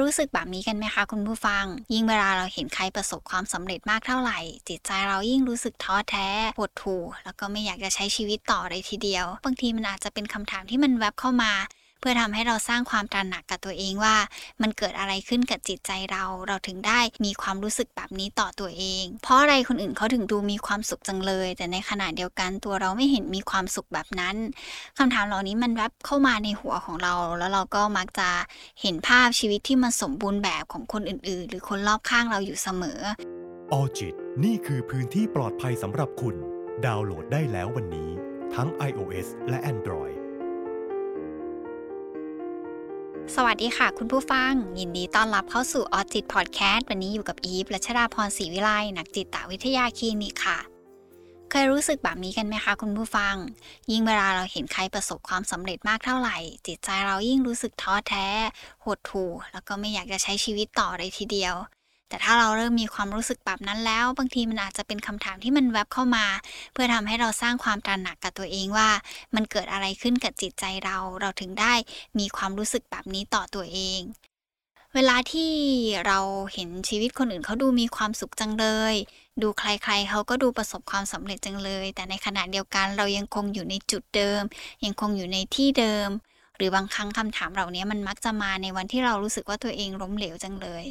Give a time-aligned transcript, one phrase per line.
[0.00, 6.28] รู้สึกแบบนี้กันไหมคะคุณผู้ฟัง ยิ่งเวลาเราเห็นใครประสบความสำเร็จมากเท่าไหร่ จิตใจเรายิ่งรู้สึกท้อแท้
[6.58, 11.52] ปวดถูแล้วก็ไม่อยากจะใช้ชีวิตต่อเลยทีเดียว บางทีมันอาจจะเป็นคำถามที่มันแวบเข้ามา
[12.00, 14.16] เพื่อทำให้เราสร้างความตระหนักกับตัวเองว่า
[14.62, 24.36] มันเกิดอะไรขึ้นกับจิตใจเรา เราถึงได้มีความรู้สึกแบบนี้ต่อตัวเอง เพราะอะไรคนอื่นเขาถึงดูมีความสุขจังเลย แต่ในขณะเดียวกันตัวเราไม่เห็นมีความสุขแบบนั้น
[24.98, 28.28] คำถามเหล่านี้มันแวบเข้ามาในหัวของเรา แล้วเราก็มักจะ
[28.80, 33.00] เห็นภาพชีวิตที่มันสมบูรณ์แบบของคนอื่น ๆ หรือคนรอบข้างเราอยู่เสมอ
[33.72, 36.36] ออจิตนี่คือพื้นที่ปลอดภัยสำหรับคุณ
[36.86, 38.10] ดาวน์โหลดได้แล้ววันนี้
[38.54, 40.17] ทั้ง iOS และ Android
[43.36, 50.58] สวัสดีค่ะ คุณผู้ฟัง ยินดีต้อนรับเข้าสู่ออจิตพอดแคสต์วันนี้อยู่กับอีฟและชดาพรศรีวิไลนักจิตวิทยาคลินิกค่ะ
[51.50, 53.34] เคยรู้สึกแบบนี้กันไหมคะ คุณผู้ฟัง
[53.90, 58.26] ยิ่งเวลาเราเห็นใครประสบความสำเร็จมากเท่าไหร่ จิตใจเรายิ่งรู้สึกท้อแท้
[58.84, 61.54] หดหู่แล้วก็ไม่อยากจะใช้ชีวิตต่อเลยทีเดียว
[62.08, 66.26] แต่ถ้าเราเริ่มมีความรู้สึกแบบนั้นแล้ว บางทีมันอาจจะเป็นคำถามที่มันแวบเข้ามา
[66.72, 68.90] เพื่อทำให้เราสร้างความตระหนักกับตัวเองว่า
[69.34, 71.74] มันเกิดอะไรขึ้นกับจิตใจเรา เราถึงได้
[72.18, 74.00] มีความรู้สึกแบบนี้ต่อตัวเอง
[74.94, 75.52] เวลาที่
[76.06, 76.18] เรา
[76.52, 78.94] เห็นชีวิตคนอื่นเขาดูมีความสุขจังเลย
[79.42, 84.42] ดูใครๆเขาก็ดูประสบความสำเร็จจังเลย แต่ในขณะเดียวกันเรายังคงอยู่ในจุดเดิม
[84.84, 86.08] ยังคงอยู่ในที่เดิม
[86.56, 90.84] หรือบางครั้งคำถามเหล่านี้มันมักจะมาในวันที่เรารู้สึกว่าตัวเองล้มเหลวจังเลย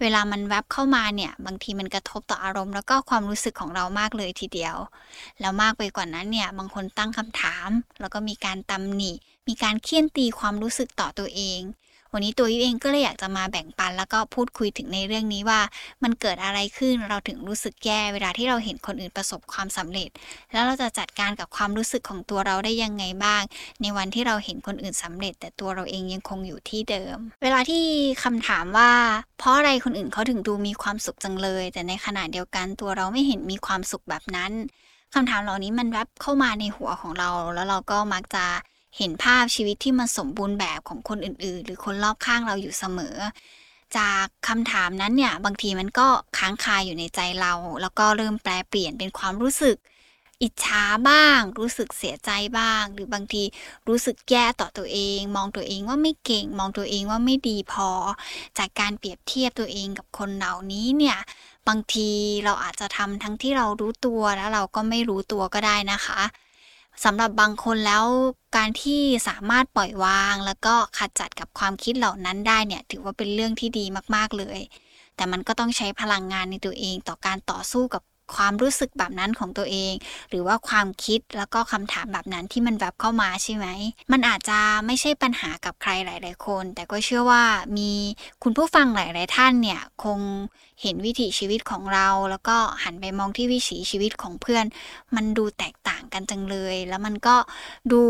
[0.00, 4.76] เวลามันแวบเข้ามาเนี่ย บางทีมันกระทบต่ออารมณ์ แล้วก็ความรู้สึกของเรามากเลยทีเดียว
[5.40, 7.68] แล้วมากไปกว่านั้นเนี่ย บางคนตั้งคำถาม
[8.00, 9.12] แล้วก็มีการตำหนิ
[9.48, 11.60] มีการเคี่ยนตีความรู้สึกต่อตัวเอง
[12.16, 15.60] วันนี้ตัวยูเองก็เลยอยากจะมาแบ่งปัน แล้วก็พูดคุยถึงในเรื่องนี้ว่า
[16.02, 20.08] มันเกิดอะไรขึ้นเราถึงรู้สึกแย่เวลาที่เราเห็นคนอื่นประสบความสำเร็จ
[20.52, 23.42] แล้วเราจะจัดการกับความรู้สึกของตัวเราได้ยังไงบ้าง
[23.82, 27.84] ในวันที่เราเห็นคนอื่นสำเร็จ แต่ตัวเราเองยังคงอยู่ที่เดิม เวลาที่
[28.24, 28.90] คำถามว่า
[29.38, 34.52] เพราะอะไรคนอื่นเขาถึงดูมีความสุขจังเลย แต่ในขณะเดียวกันตัวเราไม่เห็นมีความสุขแบบนั้น
[35.14, 38.44] คำถามเหล่านี้มันแวบเข้ามาในหัวของเรา แล้วเราก็มักจะ
[38.98, 43.16] เห็นภาพชีวิตที่มันสมบูรณ์แบบของคนอื่น ๆ หรือคนรอบข้างเราอยู่เสมอ
[43.96, 49.76] จากคำถามนั้นเนี่ยบางทีมันก็ค้างคาอยู่ในใจเรา แล้วก็เริ่มแปลเปลี่ยนเป็นความรู้สึก
[50.42, 53.42] อิจฉาบ้าง รู้สึกเสียใจบ้าง หรือบางที
[53.88, 57.90] รู้สึกแย่ต่อตัวเอง มองตัวเองว่าไม่เก่ง มองตัวเองว่าไม่ดีพอ
[58.58, 61.18] จากการเปรียบเทียบตัวเองกับคนเหล่านี้เนี่ย
[61.68, 62.10] บางที
[62.44, 66.20] เราอาจจะทำทั้งที่เรารู้ตัวแล้วเราก็ไม่รู้ตัวก็ได้นะคะ
[67.04, 68.04] สำหรับบางคนแล้ว
[68.56, 73.84] การที่สามารถปล่อยวาง แล้วก็ขัดจัดกับความคิดเหล่านั้นได้เนี่ย ถือว่าเป็นเรื่องที่ดี
[74.14, 74.58] มากๆเลย
[75.16, 78.02] แต่มันก็ต้องใช้พลังงานในตัวเองต่อการต่อสู้กับ
[78.36, 79.92] ความรู้สึกแบบนั้นของตัวเอง
[80.30, 83.66] หรือว่าความคิดแล้วก็คำถามแบบนั้นที่มันแบบเข้ามาใช่ไหม
[84.12, 87.44] มันอาจจะไม่ใช่ปัญหากับใครหลาย ๆ คน แต่ก็เชื่อว่า
[87.78, 87.90] มี
[88.42, 90.20] คุณผู้ฟังหลาย ๆ ท่านเนี่ยคง
[90.82, 94.64] เห็นวิถีชีวิตของเรา แล้วก็หันไปมองที่วิถีชีวิตของเพื่อน
[95.16, 97.36] มันดูแตกต่างกันจังเลย แล้วมันก็
[97.92, 98.02] ดู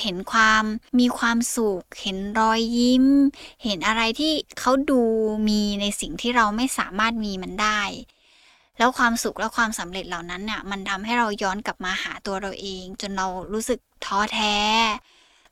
[0.00, 0.64] เห็นความ
[0.98, 3.04] มีความสุข เห็นรอยยิ้ม
[3.64, 5.02] เห็นอะไรที่เขาดู
[5.48, 7.82] มีในสิ่งที่เราไม่สามารถมีมันได้
[8.78, 14.56] แล้วความสุขและความสำเร็จเหล่านั้นเนี่ยมันทำให้เราย้อนกลับมาหาตัวเราเอง จนเรารู้สึกท้อแท้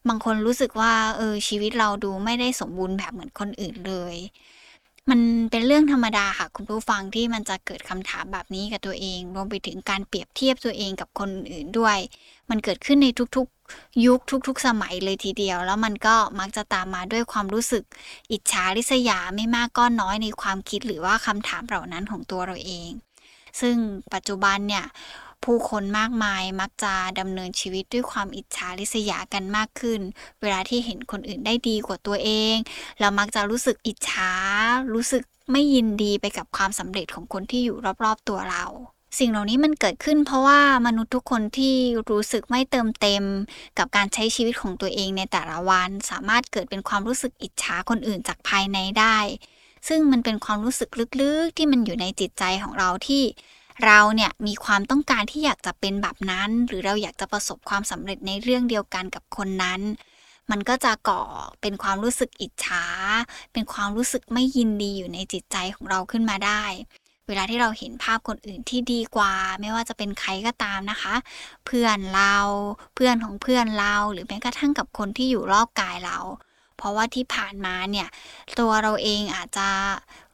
[0.08, 4.16] บางคนรู้สึกว่าเออชีวิตเราดูไม่ได้สมบูรณ์แบบเหมือนคนอื่นเลย
[5.10, 5.20] มัน
[5.50, 11.98] เป็นเรื่องธรรมดาค่ะคุณผู้ฟังที่มันจะเกิดคำถามแบบนี้กับตัวเองรวมไปถึงการเปรียบเทียบตัวเองกับคนอื่นด้วย
[12.50, 17.84] มันเกิดขึ้นในทุกๆ ยุคทุก ๆ สมัยเลยทีเดียว แล้วมันก็มักจะตามมาด้วยความรู้สึก
[18.32, 22.91] อิจฉาริษยาไม่มากก็น้อยในความคิดหรือว่าคำถามเหล่านั้นของตัวเราเอง
[23.61, 23.77] ซึ่ง
[24.15, 24.87] ปัจจุบันเนี่ย
[25.44, 30.00] ผู้คนมากมายมักจะดำเนินชีวิตด้วยความอิจฉาริษยากันมากขึ้น
[30.43, 32.56] เวลาที่เห็นคนอื่นได้ดีกว่าตัวเอง
[33.00, 34.33] เรามักจะรู้สึกอิจฉา
[34.94, 35.22] รู้สึก
[35.53, 38.65] ไม่ยินดีไปกับความสำเร็จของคนที่อยู่รอบๆตัวเรา
[39.19, 41.75] สิ่งเหล่านี้มันเกิดขึ้นเพราะว่ามนุษย์ทุกคนที่
[42.10, 43.25] รู้สึกไม่เติมเต็ม
[43.78, 49.16] กับการใช้ชีวิตของตัวเองในแต่ละวัน สามารถเกิดเป็นความรู้สึกอิจฉาคนอื่นจากภายในได้
[49.88, 50.91] ซึ่งมันเป็นความรู้สึก
[51.21, 53.22] ลึกๆ ที่มันอยู่ในจิตใจของเราที่
[53.84, 59.80] เราเนี่ยมีความต้องการที่อยากจะเป็นแบบนั้น หรือเราอยากจะประสบความสำเร็จในเรื่องเดียวกันกับคนนั้น
[60.50, 61.22] มันก็จะก่อ
[61.62, 62.84] เป็นความรู้สึกอิจฉา
[63.53, 66.62] เป็นความรู้สึกไม่ยินดีอยู่ในจิตใจของเราขึ้นมาได้
[67.28, 71.15] เวลาที่เราเห็นภาพคนอื่นที่ดีกว่า ไม่ว่าจะเป็นใครก็ตามนะคะ
[71.66, 72.36] เพื่อนเรา
[72.94, 76.18] เพื่อนของเพื่อนเรา หรือแม้กระทั่งกับคนที่อยู่รอบกายเรา
[76.80, 78.09] เพราะว่าที่ผ่านมาเนี่ย
[78.59, 79.68] ตัวเราเองอาจจะ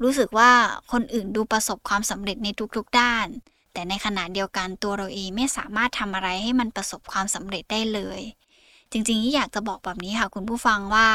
[0.02, 0.50] รู้สึกว่า
[0.92, 3.26] คนอื่นดูประสบความสำเร็จในทุกๆด้าน
[3.72, 8.20] แต่ในขณะเดียวกันตัวเราเองไม่สามารถทำอะไรให้มันประสบความสำเร็จได้เลย
[8.92, 11.08] จริงๆที่อยากจะบอกแบบนี้ค่ะคุณผู้ฟังว่า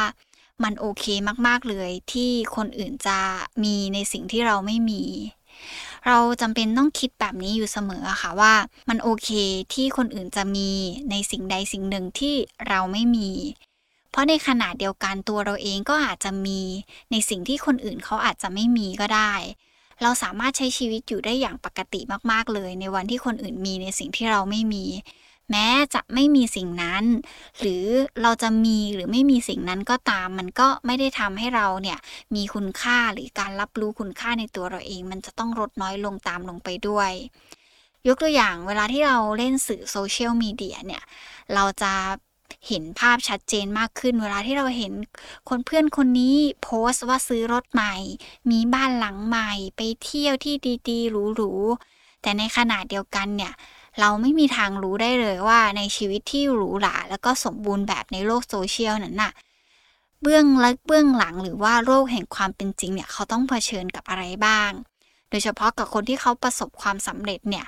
[0.63, 1.05] มันโอเค
[1.47, 3.19] มากๆเลยที่คนอื่นจะ
[3.63, 5.03] มีในสิ่งที่เราไม่มี
[6.07, 8.53] เราจำเป็นต้องคิดแบบนี้อยู่เสมอค่ะว่า
[8.89, 9.29] มันโอเค
[9.73, 10.69] ที่คนอื่นจะมี
[11.09, 12.35] ในสิ่งใดสิ่งหนึ่งที่
[12.67, 13.29] เราไม่มี
[14.11, 16.61] เพราะในขณะเดียวกันตัวเราเองก็อาจจะมี
[17.11, 19.33] ในสิ่งที่คนอื่นเขาอาจจะไม่มีก็ได้
[20.01, 21.99] เราสามารถใช้ชีวิตอยู่ได้อย่างปกติ
[22.31, 24.85] มากๆเลย ในวันที่คนอื่นมีในสิ่งที่เราไม่มี
[25.51, 27.03] แม้จะไม่มีสิ่งนั้น
[27.59, 27.85] หรือ
[28.21, 31.97] เราจะมีหรือไม่มีสิ่งนั้นก็ตาม มันก็ไม่ได้ทำให้เราเนี่ย
[32.35, 37.11] มีคุณค่าหรือการรับรู้คุณค่าในตัวเราเอง มันจะต้องลดน้อยลงตามลงไปด้วย
[38.07, 41.03] ยกตัวอย่างเวลาที่เราเล่นสื่อโซเชียลมีเดียเนี่ย
[41.53, 41.93] เราจะ
[42.67, 44.93] เห็นภาพชัดเจนมากขึ้น เวลาที่เราเห็น
[45.49, 47.95] คนเพื่อนคนนี้โพสต์ว่าซื้อรถใหม่
[48.51, 50.55] มีบ้านหลังใหม่ ไปเที่ยวที่
[50.89, 53.53] ดีๆหรูๆแต่ในขณะเดียวกันเนี่ย
[53.99, 59.33] เราไม่มีทางรู้ได้เลยว่าในชีวิตที่หรูหราแล้วก็สมบูรณ์แบบในโลกโซเชียลนั้นน่ะ
[60.21, 64.71] เบื้องลึกเบื้องหลังหรือว่าโลกแห่งความเป็นจริงเนี่ยเขาต้องเผชิญกับอะไรบ้าง
[65.29, 67.65] โดยเฉพาะกับคนที่เขาประสบความสำเร็จเนี่ย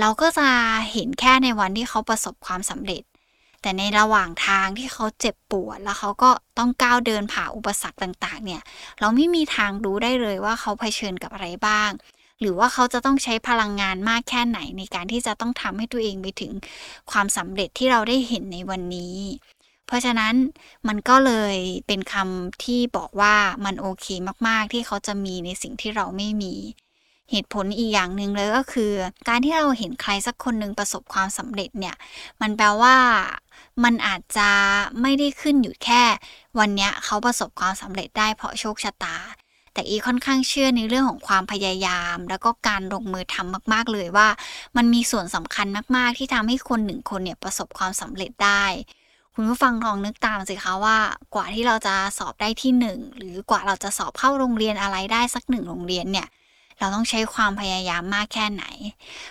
[0.00, 0.48] เราก็จะ
[0.92, 3.02] เห็นแค่ในวันที่เขาประสบความสำเร็จ
[3.62, 8.62] แต่ในระหว่างทางที่เขาเจ็บปวด แล้วเขาก็ต้องก้าวเดินผ่าอุปสรรคต่างๆ เนี่ย
[9.00, 11.90] เราไม่มีทางรู้ได้เลยว่าเขาเผชิญกับอะไรบ้าง
[12.40, 16.52] หรือว่าเขาจะต้องใช้พลังงานมากแค่ไหนในการที่จะต้องทำให้ตัวเองไปถึง
[17.10, 19.16] ความสำเร็จที่เราได้เห็นในวันนี้
[19.86, 20.34] เพราะฉะนั้น
[20.88, 21.56] มันก็เลย
[21.86, 23.34] เป็นคำที่บอกว่า
[23.64, 24.06] มันโอเค
[24.48, 26.54] มากๆ ที่เขาจะมีในสิ่งที่เราไม่มี
[27.32, 28.92] เหตุผลอีกอย่างหนึ่งเลยก็คือ
[29.28, 31.96] การที่เราเห็นใครสักคนหนึ่งประสบความสำเร็จเนี่ย
[32.40, 32.96] มันแปลว่า
[33.84, 34.50] มันอาจจะ
[35.00, 36.02] ไม่ได้ขึ้นอยู่แค่
[36.58, 39.16] วันนี้เขาประสบความสำเร็จได้เพราะโชคชะตา
[39.74, 44.28] แต่อีค่อนข้างเชื่อในเรื่องของความพยายาม แล้วก็การลงมือทำมากๆเลยว่า
[44.76, 48.64] มันมีส่วนสำคัญมาก ๆ ที่ทำให้คนหนึ่งคนเนี่ยประสบความสำเร็จได้
[49.34, 50.98] คุณผู้ฟังลองนึกตามสิคะว่า
[51.34, 56.26] กว่าที่เราจะสอบได้ที่หนึ่งหรือกว่าเราจะสอบเข้าโรงเรียนอะไรได้สักหนึ่งโรงเรียนเนี่ย
[56.78, 58.64] เราต้องใช้ความพยายามมากแค่ไหน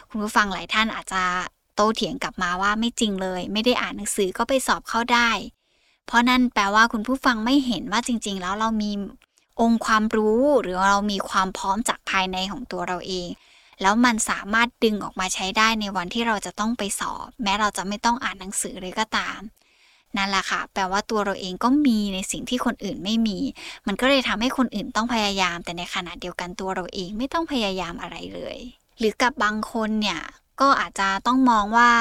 [0.10, 1.24] คุณผู้ฟังหลายท่านอาจจะ
[1.76, 5.30] โต้เถียงกลับมาว่าไม่จริงเลย ไม่ได้อ่านหนังสือก็ไปสอบเข้าได้
[6.06, 8.92] เพราะนั่นแปลว่าคุณผู้ฟังไม่เห็นว่าจริง ๆ แล้วเรามี
[9.62, 13.28] องค์ความรู้หรือเรามีความพร้อมจากภายในของตัวเราเอง
[13.82, 19.40] แล้วมันสามารถดึงออกมาใช้ได้ในวันที่เราจะต้องไปสอบ แม้เราจะไม่ต้องอ่านหนังสือเลยก็ตาม
[20.18, 23.38] นั่นแหละค่ะ แปลว่าตัวเราเองก็มีในสิ่งที่คนอื่นไม่มี
[23.88, 28.58] มันก็เลยทำให้คนอื่นต้องพยายาม แต่ในขณะเดียวกันตัวเราเองไม่ต้องพยายามอะไรเลย
[29.00, 30.20] หรือกับบางคนเนี่ย
[30.62, 31.92] ก็อาจจะต้องมองว่า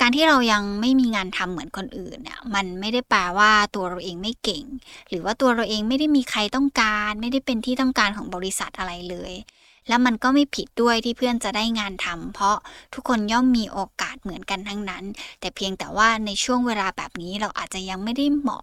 [0.00, 4.64] การที่เรายังไม่มีงานทำเหมือนคนอื่นเนี่ยมันไม่ได้แปลว่าตัวเราเองไม่เก่ง
[5.08, 9.32] หรือว่าตัวเราเองไม่ได้มีใครต้องการ ไม่ได้เป็นที่ต้องการของบริษัทอะไรเลย
[9.88, 12.56] แล้วมันก็ไม่ผิดด้วยที่เพื่อนจะได้งานทำเพราะ
[12.94, 15.04] ทุกคนย่อมมีโอกาสเหมือนกันทั้งนั้น
[15.40, 18.62] แต่เพียงแต่ว่าในช่วงเวลาแบบนี้เราอาจจะยังไม่ได้เหมาะ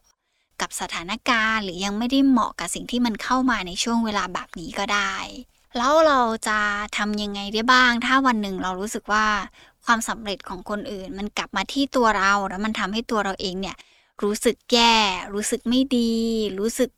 [0.62, 5.14] กับสถานการณ์หรือยังไม่ได้เหมาะกับสิ่งที่มันเข้ามาในช่วงเวลาแบบนี้ก็ได้
[5.78, 6.60] แล้วเราจะ
[6.98, 9.26] ทำยังไงได้บ้าง ถ้าวันหนึ่งเรารู้สึกว่า
[9.86, 13.78] ความสำเร็จของคนอื่น มันกลับมาที่ตัวเราแล้วมันทำให้ตัวเราเองเนี่ย
[14.24, 14.96] รู้สึกแย่
[15.34, 16.14] รู้สึกไม่ดี
[16.60, 16.90] รู้สึก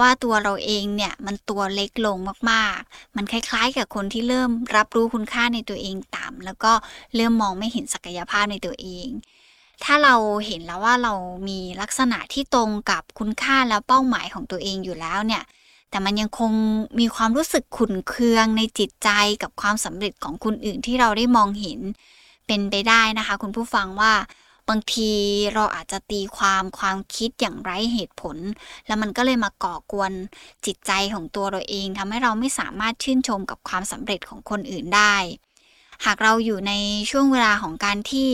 [0.00, 2.18] ว่าตัวเราเองเนี่ยมันตัวเล็กลง
[2.50, 6.72] มากๆ มันคล้ายๆ กับคนที่เริ่มรับรู้คุณค่าในตัวเองต่ำแล้วก็
[7.16, 9.08] เริ่มมองไม่เห็นศักยภาพในตัวเอง
[9.84, 10.14] ถ้าเรา
[10.46, 11.14] เห็นแล้วว่าเรา
[11.48, 15.42] มีลักษณะที่ตรงกับคุณค่าแล้วเป้าหมายของตัวเองอยู่แล้วเนี่ย
[15.90, 16.52] แต่มันยังคง
[17.00, 19.10] มีความรู้สึกขุ่นเคืองในจิตใจ
[19.42, 21.80] กับความสำเร็จของคนอื่นที่เราได้มองเห็น
[22.46, 24.12] เป็นไปได้นะคะ คุณผู้ฟังว่า
[24.68, 25.10] บางที
[25.54, 28.36] เราอาจจะตีความความคิดอย่างไร้เหตุผล
[28.86, 30.12] แล้วมันก็เลยมาก่อกวน
[30.66, 35.16] จิตใจของตัวเราเองทำให้เราไม่สามารถชื่นชมกับความสำเร็จของคนอื่นได้
[36.04, 36.72] หากเราอยู่ใน
[37.10, 38.30] ช่วงเวลาของการที่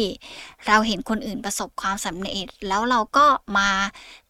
[0.66, 3.26] เราเห็นคนอื่นประสบความสำเร็จ แล้วเราก็
[3.58, 3.70] มา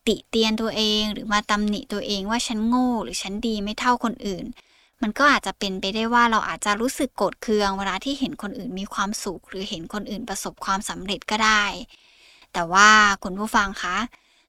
[0.06, 4.44] ติเตียนตัวเองหรือมาตำหนิตัวเองว่าฉันโง่หรือฉันดีไม่เท่าคนอื่น
[5.02, 11.64] มันก็อาจจะเป็นไปได้ว่าเราอาจจะรู้สึกโกรธเคืองเวลาที่เห็นคนอื่นมีความสุขหรือเห็นคนอื่นประสบความสำเร็จก็ได้
[12.52, 12.88] แต่ว่า
[13.22, 13.96] คุณผู้ฟังคะ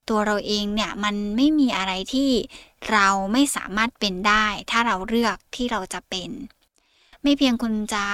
[0.09, 2.29] ตัวเราเองเนี่ยมันไม่มีอะไรที่
[2.91, 6.29] เราไม่สามารถเป็นได้ ถ้าเราเลือกที่เราจะเป็น
[7.23, 8.05] ไม่เพียงคุณจะ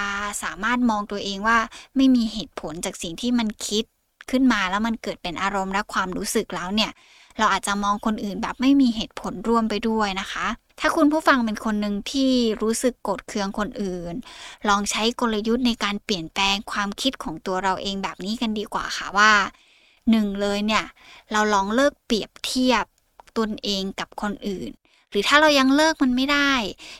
[0.44, 1.58] สามารถมองตัวเองว่า
[1.96, 3.86] ไม่มีเหตุผลจากสิ่งที่มันคิด
[4.32, 6.92] ขึ้นมาแล้วมันเกิดเป็นอารมณ์และความรู้สึกแล้วเนี่ย
[7.38, 10.48] เราอาจจะมองคนอื่นแบบไม่มีเหตุผลร่วมไปด้วยนะคะ
[10.80, 14.14] ถ้าคุณผู้ฟังเป็นคนหนึ่งที่รู้สึกโกรธเคืองคนอื่น
[14.68, 19.32] ลองใช้กลยุทธ์ในการเปลี่ยนแปลงความคิดของตัวเราเองแบบนี้กันดีกว่าค่ะว่า
[20.12, 20.86] หนึ่งเลยเนี่ย
[21.32, 22.86] เราลองเลิกเปรียบเทียบ
[23.38, 24.72] ตนเองกับคนอื่น
[25.12, 26.52] หรือถ้าเรายังเลิกมันไม่ได้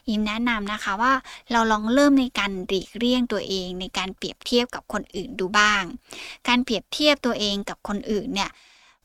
[0.10, 1.14] ยิมแนะนำนะคะว่า
[1.52, 5.84] เราลองเริ่มในการหลีกเลี่ยงตัวเองในการเปรียบเทียบกับคนอื่นดูบ้าง
[6.48, 8.52] การเปรียบเทียบตัวเองกับคนอื่นเนี่ย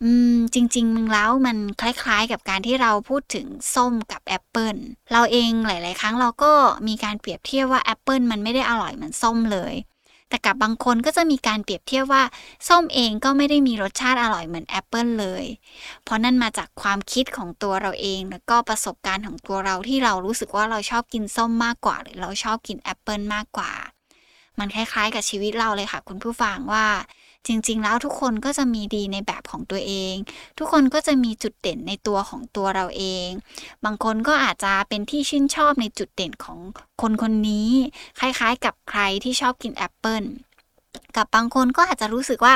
[0.03, 4.77] อืมจริง ๆ แล้วมันคล้ายๆ กับการที่เราพูดถึงส้มกับแอปเปิล
[5.13, 6.53] เราเองหลาย ๆ ครั้งเราก็
[6.89, 9.75] มีการเปรียบเทียบว่าแอปเปิลมันไม่ได้อร่อยเหมือนส้มเลย
[10.29, 12.23] แต่กับบางคนก็จะมีการเปรียบเทียบว่า
[12.69, 15.45] ส้มเองก็ไม่ได้มีรสชาติอร่อยเหมือนแอปเปิลเลย
[16.05, 23.73] เพราะนั่นมาจากความคิดของตัวเราเองแล้วก็ประสบการณ์ของตัวเราที่เรารู้สึกว่าเราชอบกินส้มมากกว่า หรือเราชอบกินแอปเปิลมากกว่า
[24.59, 26.87] มันคล้ายๆ กับชีวิตเราเลยค่ะ คุณผู้ฟังว่า
[27.47, 30.15] จริง ๆ แล้วทุกคนก็จะมีดีในแบบของตัวเอง
[30.59, 33.29] ทุกคนก็จะมีจุดเด่นในตัวของตัวเราเอง
[33.85, 36.59] บางคนก็อาจจะเป็นที่ชื่นชอบในจุดเด่นของ
[37.03, 37.71] คนคนนี้
[38.19, 40.23] คล้ายๆ กับใครที่ชอบกินแอปเปิล
[41.17, 42.55] กับบางคนก็อาจจะรู้สึกว่า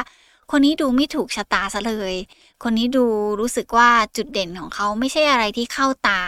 [0.50, 2.14] คนนี้ดูไม่ถูกชะตาซะเลย
[2.62, 3.05] คนนี้ดู
[3.40, 6.21] รู้สึกว่าจุดเด่นของเขาไม่ใช่อะไรที่เข้าตา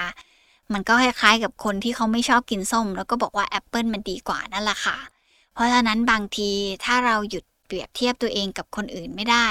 [0.73, 4.99] มันก็คล้ายๆกับคนที่เขาไม่ชอบกินส้ม แล้วก็บอกว่าแอปเปิลมันดีกว่านั่นแหละค่ะ
[5.53, 6.50] เพราะฉะนั้นบางที
[6.85, 9.49] ถ้าเราหยุด เปรียบเทียบตัวเองกับคนอื่นไม่ได้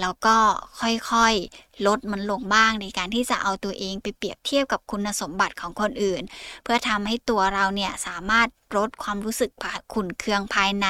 [0.00, 0.36] แล้วก็
[0.80, 6.22] ค่อยๆ ลดมันลงบ้างในการที่จะเอาตัวเองไปเปรียบเทียบกับคุณสมบัติของคนอื่น
[6.62, 9.50] เพื่อทำให้ตัวเราเนี่ยสามารถลดความรู้สึก
[9.94, 10.86] ขุ่นเคืองภายใน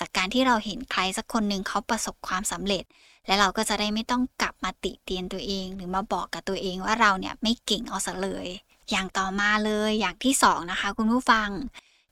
[0.00, 2.84] จากการที่เราเห็นใครสักคนหนึ่งเขาประสบความสำเร็จ
[3.26, 8.46] และเราก็จะได้ไม่ต้องกลับมาติเตียนตัวเอง หรือมาบอกกับตัวเองว่าเราเนี่ยไม่เก่งเอาซะเลย
[8.90, 11.48] อย่างต่อมาเลยอย่างที่สองนะคะคุณผู้ฟัง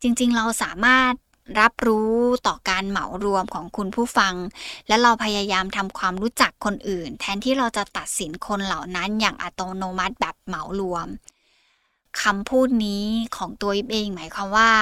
[0.03, 1.13] จริงๆ เราสามารถ
[1.59, 2.13] รับรู้
[2.47, 4.35] ต่อการเหมารวมของคุณผู้ฟัง
[4.89, 11.07] และเราพยายามทำความรู้จักคนอื่น แทนที่เราจะตัดสินคนเหล่านั้นอย่างอัตโนมัติแบบเหมารวม
[12.23, 13.07] คำพูดนี้
[13.37, 14.73] ของตัวเองหมายความว่า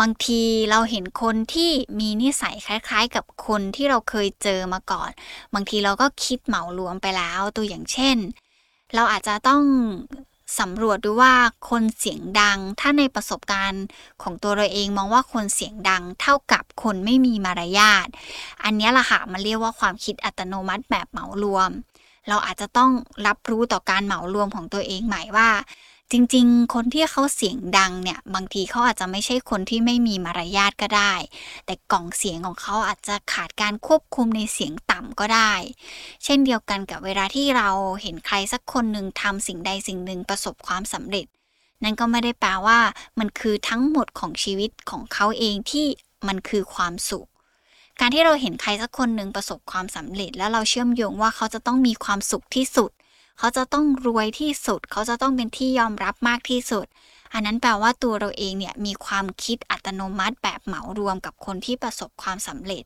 [0.00, 5.10] บางทีเราเห็นคนที่มีนิสัยคล้ายๆ กับคนที่เราเคยเจอมาก่อน
[5.54, 8.16] บางทีเราก็คิดเหมารวมไปแล้วตัวอย่างเช่น
[8.94, 9.62] เราอาจจะต้อง
[10.58, 11.34] สำรวจดูว่า
[11.70, 13.84] คนเสียงดัง ถ้าในประสบการณ์
[14.22, 18.08] ของตัวเราเองมองว่าคนเสียงดังเท่ากับคนไม่มีมารยาท
[18.64, 21.70] อันนี้ล่ะค่ะมันเรียกว่าความคิดอัตโนมัติแบบเหมารวม
[22.28, 22.90] เราอาจจะต้อง
[23.26, 25.48] รับรู้ต่อการเหมารวมของตัวเองใหม่ว่า
[26.12, 31.14] จริง ๆ คนที่เขาเสียงดังเนี่ย บางทีเขาอาจจะไม่ใช่คนที่ไม่มีมารยาทก็ได้
[31.66, 35.52] แต่กล่องเสียงของเขาอาจจะขาดการควบคุมในเสียงต่ำก็ได้
[36.24, 37.68] เช่นเดียวกันกับเวลาที่เรา
[38.02, 41.26] เห็นใครสักคนหนึ่งทำสิ่งใดสิ่งหนึ่งประสบความสำเร็จ
[41.82, 42.80] นั่นก็ไม่ได้แปลว่า
[43.18, 45.86] มันคือทั้งหมดของชีวิตของเขาเองที่
[46.26, 47.26] มันคือความสุข
[48.00, 52.90] การที่เราเห็นใครสักคนหนึ่งประสบความสำเร็จ แล้วเราเชื่อมโยงว่าเขาจะต้องมีความสุขที่สุด
[53.38, 56.86] เขาจะต้องรวยที่สุด เขาจะต้องเป็นที่ยอมรับมากที่สุด
[57.32, 62.84] อันนั้นแปลว่าตัวเราเองเนี่ยมีความคิดอัตโนมัติแบบเหมารวมกับคนที่ประสบความสำเร็จ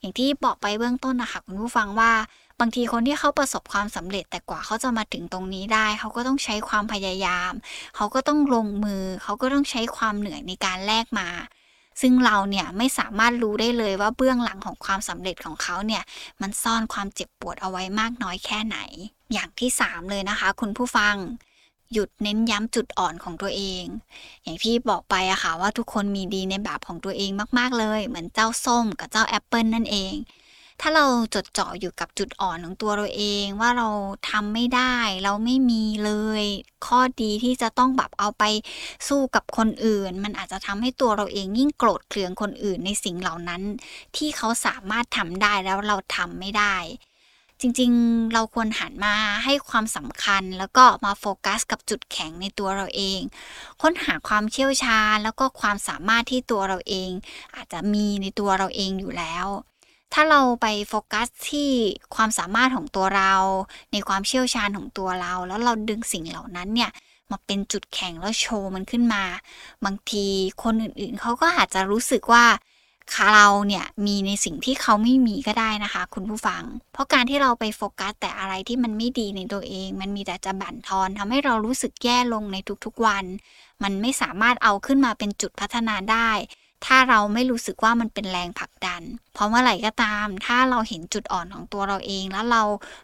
[0.00, 2.12] อย่างที่บอกไปเบื้องต้นนะคะคุณผู้ฟังว่า
[2.60, 7.52] บางทีคนที่เขาประสบความสำเร็จ แต่กว่าเขาจะมาถึงตรงนี้ได้ เขาก็ต้องใช้ความพยายาม
[7.96, 11.28] เขาก็ต้องลงมือ เขาก็ต้องใช้ความเหนื่อยในการแลกมา
[12.00, 16.02] ซึ่งเราเนี่ยไม่สามารถรู้ได้เลยว่าเบื้องหลังของความสำเร็จของเขาเนี่ย
[16.40, 18.78] มันซ่อนความเจ็บปวดเอาไว้มากน้อยแค่ไหน
[19.32, 21.16] อย่างที่ 3 เลยนะคะ คุณผู้ฟัง
[21.92, 23.84] หยุดเน้นย้ำจุดอ่อนของตัวเอง
[24.42, 30.14] อย่างที่บอกไปอะค่ะว่าทุกคนมีดีในแบบของตัวเองมาก ๆ เลย เหมือนเจ้าส้มกับเจ้าแอปเปิลนั่นเอง
[30.80, 33.88] ถ้าเราจดจ่ออยู่กับจุดอ่อนของตัวเราเองว่าเรา
[34.30, 36.12] ทำไม่ได้ เราไม่มีเล
[36.42, 36.44] ย
[36.86, 38.44] ข้อดีที่จะต้องแบบเอาไป
[39.08, 43.62] สู้กับคนอื่น มันอาจจะทำให้ตัวเราเองยิ่งโกรธเคืองคนอื่นในสิ่งเหล่านั้น
[44.16, 46.76] ที่เขาสามารถทำได้แล้วเราทำไม่ได้
[47.64, 49.14] จริงๆ เราควรหันมา
[49.44, 53.20] ให้ความสำคัญแล้วก็มาโฟกัสกับจุดแข็งในตัวเราเอง
[53.82, 57.10] ค้นหาความเชี่ยวชาญแล้วก็ความสามารถที่ตัวเราเอง
[57.56, 59.46] อาจจะมีในตัวเราเองอยู่แล้ว
[60.12, 61.70] ถ้าเราไปโฟกัสที่
[62.14, 63.34] ความสามารถของตัวเรา
[63.92, 66.90] ในความเชี่ยวชาญของตัวเรา แล้วเราดึงสิ่งเหล่านั้นเนี่ย
[67.30, 69.24] มาเป็นจุดแข็งแล้วโชว์มันขึ้นมา
[69.84, 70.26] บางที
[70.62, 72.44] คนอื่นๆเขาก็อาจจะรู้สึกว่า
[73.34, 83.24] เราเนี่ยมีในสิ่งที่เขาไม่มีก็ได้นะคะ คุณผู้ฟัง เพราะการที่เราไปโฟกัสแต่อะไรที่มันไม่ดีในตัวเอง มันมีแต่จะบั่นทอนทำให้เรารู้สึกแย่ลงในทุกๆวัน
[83.82, 86.30] มันไม่สามารถเอาขึ้นมาเป็นจุดพัฒนาได้
[86.86, 89.02] ถ้าเราไม่รู้สึกว่ามันเป็นแรงผลักดัน
[89.34, 92.62] เพราะเมื่อไหร่ก็ตาม ถ้าเราเห็นจุดอ่อนของตัวเราเอง แล้วเรา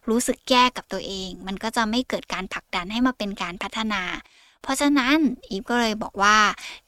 [0.08, 4.02] รู้สึกแย่กับตัวเอง มันก็จะไม่เกิดการผลักดันให้มาเป็นการพัฒนา
[4.62, 5.16] เพราะฉะนั้น
[5.49, 6.37] อีฟก็เลยบอกว่า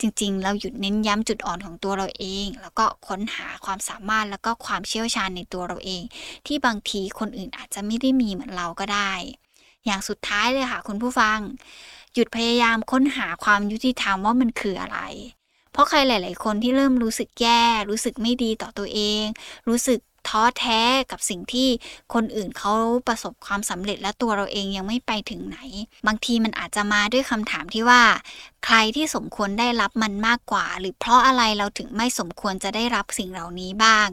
[0.01, 6.03] จริงๆ เราหยุดเน้นย้ำจุดอ่อนของตัวเราเอง แล้วก็ค้นหาความสามารถแล้วก็ความเชี่ยวชาญในตัวเราเอง
[6.47, 9.13] ที่บางทีคนอื่นอาจจะไม่ได้มีเหมือนเราก็ได้
[9.87, 11.39] อย่างสุดท้ายเลยค่ะคุณผู้ฟัง
[12.15, 14.99] หยุดพยายามค้นหาความยุติธรรมว่ามันคืออะไร
[15.73, 19.25] เพราะใครหลาย ๆ คนที่เริ่มรู้สึกแย่ รู้สึกไม่ดีต่อตัวเอง
[19.69, 21.69] รู้สึกท้อแท้กับสิ่งที่
[22.15, 22.73] คนอื่นเขา
[23.09, 25.59] ประสบความสำเร็จและตัวเราเองยังไม่ไปถึงไหน
[26.07, 28.03] บางทีมันอาจจะมาด้วยคำถามที่ว่า
[28.65, 34.09] ใครที่สมควรได้รับมันมากกว่า หรือเพราะอะไรเราถึงไม่สมควรจะได้รับสิ่งเหล่านี้บ้าง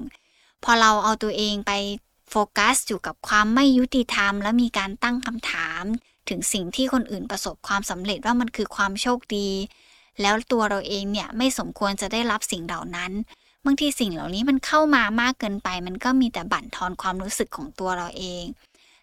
[0.64, 1.72] พอเราเอาตัวเองไป
[2.30, 5.84] โฟกัสอยู่กับความไม่ยุติธรรม และมีการตั้งคำถาม
[6.30, 9.50] ถึงสิ่งที่คนอื่นประสบความสำเร็จว่ามันคือความโชคดี
[10.22, 13.12] แล้วตัวเราเองเนี่ยไม่สมควรจะได้รับสิ่งเหล่านั้น
[13.66, 18.44] บางทีสิ่งเหล่านี้มันเข้ามามากเกินไป มันก็มีแต่บั่นทอนความรู้สึกของตัวเราเอง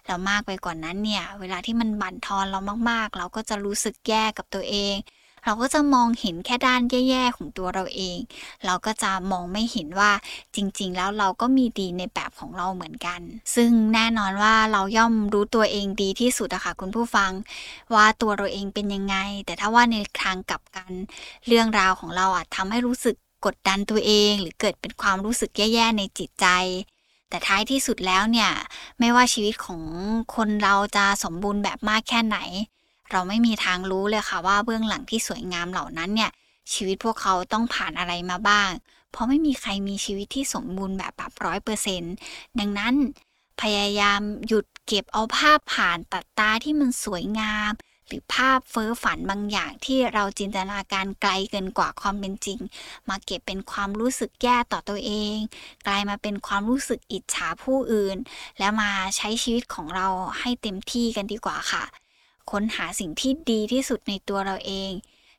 [0.06, 4.94] แล้วมากไปกว่านั้นเนี่ย เวลาที่มันบั่นทอนเรามากๆ เราก็จะรู้สึกแย่กับตัวเอง
[5.44, 8.18] เราก็จะมองเห็นแค่ด้านแย่ๆของตัวเราเอง
[8.66, 10.12] เราก็จะมองไม่เห็นว่า
[10.56, 13.20] จริง ๆ แล้วเราก็มีดีในแบบของเราเหมือนกัน
[13.54, 17.30] ซึ่งแน่นอนว่าเราย่อมรู้ตัวเองดีที่สุดอะค่ะคุณผู้ฟัง
[17.94, 20.90] ว่าตัวเราเองเป็นยังไง แต่ถ้าว่าในทางกลับกัน
[21.46, 26.46] เรื่องราวของเราอาจทำให้รู้สึกกดดันตัวเอง หรือเกิดเป็นความรู้สึกแย่ๆในจิตใจ
[27.28, 28.50] แต่ท้ายที่สุดแล้วเนี่ย
[28.98, 29.82] ไม่ว่าชีวิตของ
[30.34, 32.38] คนเราจะสมบูรณ์แบบมากแค่ไหน
[33.10, 36.30] เราไม่มีทางรู้เลยค่ะว่าเบื้องหลังที่สวยงามเหล่านั้นเนี่ย
[36.72, 38.70] ชีวิตพวกเขาต้องผ่านอะไรมาบ้าง
[39.10, 42.14] เพราะไม่มีใครมีชีวิตที่สมบูรณ์แบบแบบร้อยเปอร์เซ็นต์
[42.58, 42.94] ดังนั้น
[43.60, 47.72] พยายามหยุดเก็บเอาภาพผ่านตัดตาที่มันสวยงาม
[48.06, 52.58] หรือภาพเฟ้อฝันบางอย่างที่เราจินตนาการไกลเกินกว่าความเป็นจริง
[53.08, 55.36] มาเก็บเป็นความรู้สึกแย่ต่อตัวเอง
[55.86, 58.16] กลายมาเป็นความรู้สึกอิจฉาผู้อื่น
[58.58, 60.06] แล้วมาใช้ชีวิตของเรา
[60.40, 61.84] ให้เต็มที่กันดีกว่าค่ะ
[62.50, 64.90] ค้นหาสิ่งที่ดีที่สุดในตัวเราเอง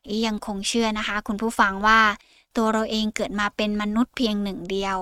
[0.08, 2.00] อียังคงเชื่อนะคะ คุณผู้ฟังว่า
[2.56, 4.96] ตัวเราเองเกิดมาเป็นมนุษย์เพียงหนึ่งเดียว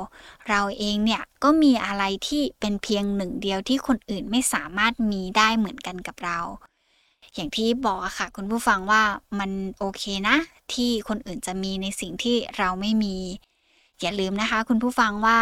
[0.48, 6.38] เราเองเนี่ยก็มีอะไรที่เป็นเพียงหนึ่งเดียวที่คนอื่นไม่สามารถมีได้เหมือนกันกับเรา
[7.34, 9.02] อย่างที่บอกอะค่ะ คุณผู้ฟังว่า
[9.38, 10.36] มันโอเคนะ
[10.72, 13.16] ที่คนอื่นจะมีในสิ่งที่เราไม่มี
[14.00, 15.40] อย่าลืมนะคะคุณผู้ฟังว่า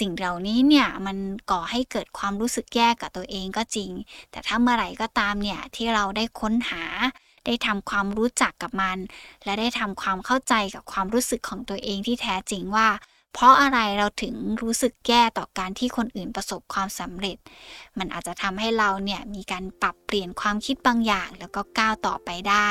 [0.00, 1.16] สิ่งเหล่านี้เนี่ยมัน
[1.50, 3.90] ก่อให้เกิดความรู้สึกแย่กับตัวเองก็จริง
[4.30, 6.84] แต่ถ้าเมื่อไหร่ก็ตามเนี่ยที่เราได้ค้นหา
[7.46, 8.98] ได้ทำความรู้จักกับมัน
[9.44, 12.88] และได้ทำความเข้าใจกับความรู้สึกของตัวเองที่แท้จริงว่า
[13.38, 17.36] เพราะอะไรเราถึงรู้สึกแย่ต่อการที่คนอื่นประสบความสำเร็จ
[17.98, 22.70] มันอาจจะทำให้เราเนี่ยมีการปรับเปลี่ยนความคิดบางอย่าง แล้วก็ก้าวต่อไปได้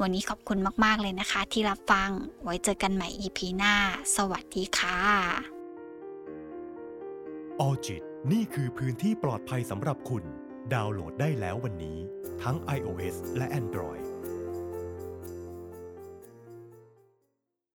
[0.00, 2.10] วันนี้ขอบคุณมากๆเลยนะคะ ที่รับฟัง
[2.42, 3.74] ไว้เจอกันใหม่ EP หน้า
[4.16, 4.98] สวัสดีค่ะ
[7.60, 10.24] ออจิตนี่คือพื้นที่ปลอดภัยสำหรับคุณ
[10.74, 11.98] ดาวน์โหลดได้แล้ววันนี้
[12.42, 14.04] ทั้ง iOS และ Android